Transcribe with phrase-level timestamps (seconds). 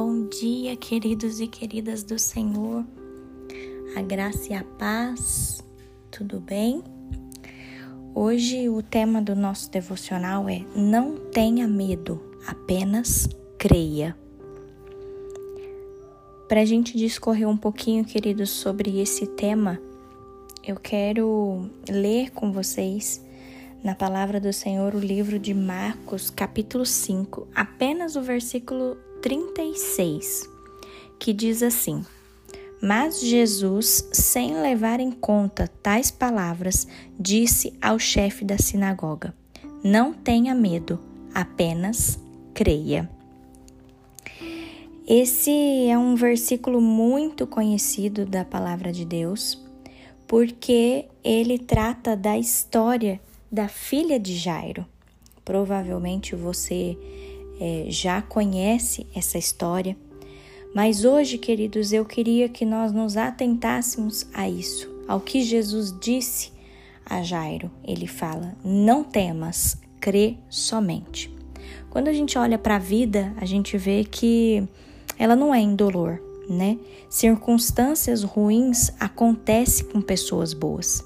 [0.00, 2.86] Bom dia, queridos e queridas do Senhor.
[3.96, 5.60] A graça e a paz.
[6.08, 6.84] Tudo bem?
[8.14, 13.28] Hoje o tema do nosso devocional é Não tenha medo, apenas
[13.58, 14.16] creia.
[16.48, 19.82] Para a gente discorrer um pouquinho, queridos, sobre esse tema,
[20.62, 23.20] eu quero ler com vocês
[23.82, 30.48] na palavra do Senhor o livro de Marcos, capítulo 5, apenas o versículo 36,
[31.18, 32.04] que diz assim:
[32.82, 36.86] Mas Jesus, sem levar em conta tais palavras,
[37.18, 39.34] disse ao chefe da sinagoga:
[39.82, 40.98] Não tenha medo,
[41.34, 42.18] apenas
[42.54, 43.08] creia.
[45.06, 49.58] Esse é um versículo muito conhecido da palavra de Deus,
[50.26, 53.18] porque ele trata da história
[53.50, 54.84] da filha de Jairo.
[55.44, 56.98] Provavelmente você
[57.60, 59.96] é, já conhece essa história,
[60.74, 66.52] mas hoje, queridos, eu queria que nós nos atentássemos a isso, ao que Jesus disse
[67.04, 67.70] a Jairo.
[67.82, 71.34] Ele fala: Não temas, crê somente.
[71.90, 74.62] Quando a gente olha para a vida, a gente vê que
[75.18, 76.78] ela não é indolor, né?
[77.08, 81.02] Circunstâncias ruins acontecem com pessoas boas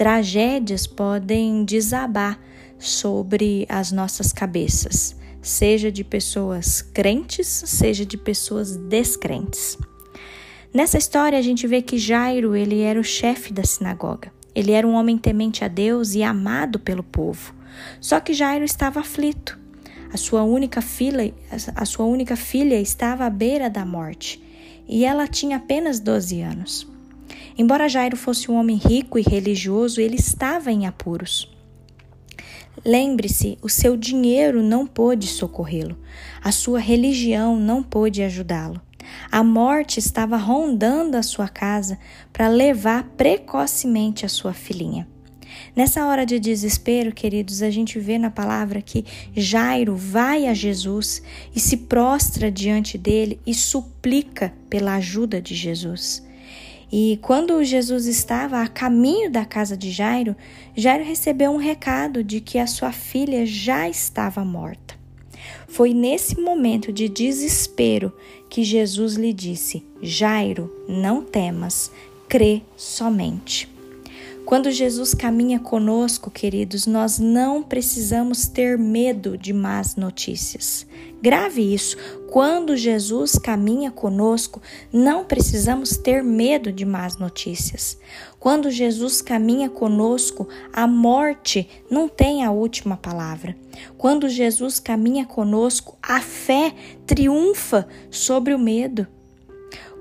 [0.00, 2.40] tragédias podem desabar
[2.78, 9.78] sobre as nossas cabeças, seja de pessoas crentes, seja de pessoas descrentes.
[10.72, 14.32] Nessa história a gente vê que Jairo, ele era o chefe da sinagoga.
[14.54, 17.54] Ele era um homem temente a Deus e amado pelo povo.
[18.00, 19.58] Só que Jairo estava aflito.
[20.12, 21.32] A sua única filha,
[21.74, 24.42] a sua única filha estava à beira da morte,
[24.88, 26.88] e ela tinha apenas 12 anos.
[27.56, 31.48] Embora Jairo fosse um homem rico e religioso, ele estava em apuros.
[32.84, 35.98] Lembre-se, o seu dinheiro não pôde socorrê-lo,
[36.42, 38.80] a sua religião não pôde ajudá-lo.
[39.30, 41.98] A morte estava rondando a sua casa
[42.32, 45.06] para levar precocemente a sua filhinha.
[45.74, 49.04] Nessa hora de desespero, queridos, a gente vê na palavra que
[49.34, 51.22] Jairo vai a Jesus
[51.54, 56.22] e se prostra diante dele e suplica pela ajuda de Jesus.
[56.92, 60.34] E quando Jesus estava a caminho da casa de Jairo,
[60.76, 64.98] Jairo recebeu um recado de que a sua filha já estava morta.
[65.68, 68.12] Foi nesse momento de desespero
[68.48, 71.92] que Jesus lhe disse: Jairo, não temas,
[72.28, 73.68] crê somente.
[74.50, 80.84] Quando Jesus caminha conosco, queridos, nós não precisamos ter medo de más notícias.
[81.22, 81.96] Grave isso.
[82.28, 84.60] Quando Jesus caminha conosco,
[84.92, 87.96] não precisamos ter medo de más notícias.
[88.40, 93.56] Quando Jesus caminha conosco, a morte não tem a última palavra.
[93.96, 96.74] Quando Jesus caminha conosco, a fé
[97.06, 99.06] triunfa sobre o medo.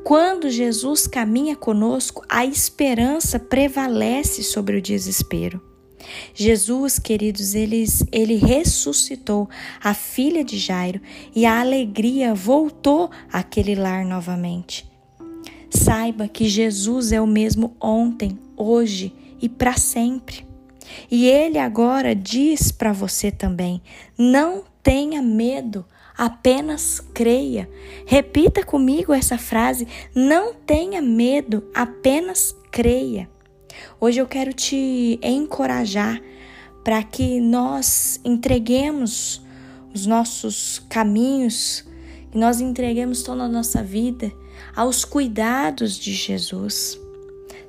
[0.10, 5.62] Quando Jesus caminha conosco, a esperança prevalece sobre o desespero.
[6.34, 9.48] Jesus, queridos, ele, ele ressuscitou
[9.80, 11.00] a filha de Jairo
[11.36, 14.90] e a alegria voltou àquele lar novamente.
[15.70, 20.44] Saiba que Jesus é o mesmo ontem, hoje e para sempre.
[21.12, 23.80] E ele agora diz para você também:
[24.18, 25.86] não tenha medo,
[26.18, 27.70] apenas creia.
[28.08, 33.30] Repita comigo essa frase: não tenha medo, apenas creia.
[34.02, 36.20] Hoje eu quero te encorajar
[36.84, 39.46] para que nós entreguemos
[39.94, 41.86] os nossos caminhos,
[42.32, 44.34] que nós entreguemos toda a nossa vida
[44.76, 47.00] aos cuidados de Jesus.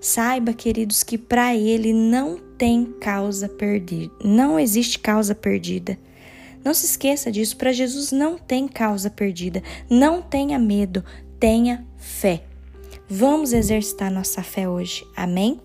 [0.00, 5.98] Saiba, queridos, que para Ele não tem causa perdida, não existe causa perdida.
[6.65, 9.62] Não se esqueça disso, para Jesus não tem causa perdida.
[9.88, 11.04] Não tenha medo,
[11.38, 12.44] tenha fé.
[13.09, 15.06] Vamos exercitar nossa fé hoje.
[15.16, 15.60] Amém?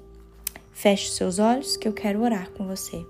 [0.71, 3.05] Feche os seus olhos que eu quero orar com você.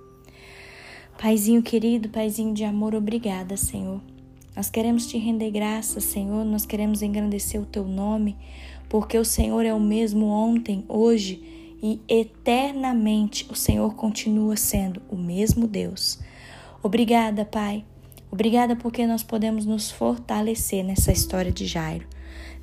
[1.17, 4.01] Paizinho querido, Paizinho de amor, obrigada, Senhor.
[4.55, 8.37] Nós queremos te render graças, Senhor, nós queremos engrandecer o teu nome,
[8.89, 11.41] porque o Senhor é o mesmo ontem, hoje
[11.81, 13.45] e eternamente.
[13.49, 16.19] O Senhor continua sendo o mesmo Deus.
[16.85, 17.83] Obrigada, Pai.
[18.29, 22.05] Obrigada porque nós podemos nos fortalecer nessa história de Jairo.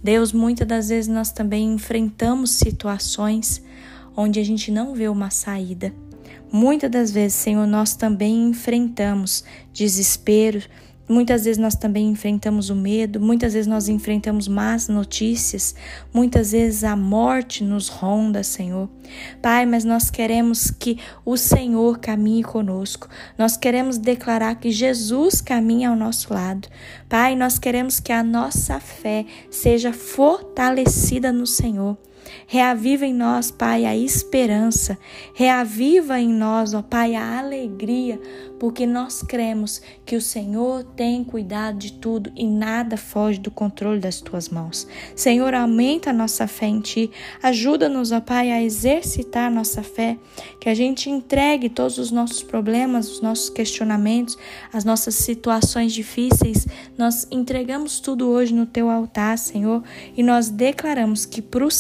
[0.01, 3.61] Deus, muitas das vezes nós também enfrentamos situações
[4.17, 5.93] onde a gente não vê uma saída.
[6.53, 9.43] Muitas das vezes, Senhor, nós também enfrentamos
[9.73, 10.63] desespero,
[11.13, 15.75] Muitas vezes nós também enfrentamos o medo, muitas vezes nós enfrentamos más notícias,
[16.11, 18.89] muitas vezes a morte nos ronda, Senhor.
[19.43, 23.09] Pai, mas nós queremos que o Senhor caminhe conosco.
[23.37, 26.67] Nós queremos declarar que Jesus caminha ao nosso lado.
[27.11, 31.99] Pai, nós queremos que a nossa fé seja fortalecida no Senhor.
[32.47, 34.99] Reaviva em nós, Pai, a esperança.
[35.35, 38.21] Reaviva em nós, ó Pai, a alegria,
[38.59, 43.99] porque nós cremos que o Senhor tem cuidado de tudo e nada foge do controle
[43.99, 44.87] das tuas mãos.
[45.17, 47.11] Senhor, aumenta a nossa fé em Ti.
[47.43, 50.19] Ajuda-nos, ó Pai, a exercitar nossa fé,
[50.61, 54.37] que a gente entregue todos os nossos problemas, os nossos questionamentos,
[54.73, 56.67] as nossas situações difíceis.
[56.97, 59.83] Nós entregamos tudo hoje no Teu altar, Senhor,
[60.17, 61.71] e nós declaramos que para o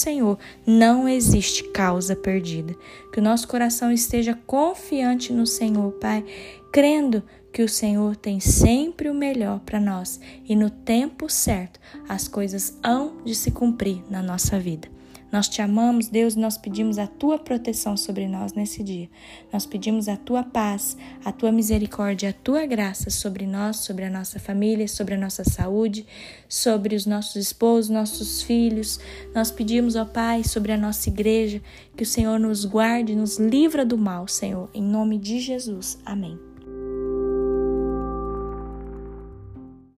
[0.67, 2.75] Não existe causa perdida.
[3.13, 6.25] Que o nosso coração esteja confiante no Senhor, Pai,
[6.73, 10.19] crendo que o Senhor tem sempre o melhor para nós
[10.49, 14.92] e no tempo certo as coisas hão de se cumprir na nossa vida.
[15.33, 19.09] Nós te amamos, Deus, e nós pedimos a tua proteção sobre nós nesse dia.
[19.51, 20.95] Nós pedimos a tua paz,
[21.25, 25.43] a tua misericórdia, a tua graça sobre nós, sobre a nossa família, sobre a nossa
[25.43, 26.07] saúde,
[26.47, 29.01] sobre os nossos esposos, nossos filhos.
[29.35, 31.63] Nós pedimos, ó Pai, sobre a nossa igreja,
[31.97, 35.99] que o Senhor nos guarde, nos livra do mal, Senhor, em nome de Jesus.
[36.05, 36.52] Amém.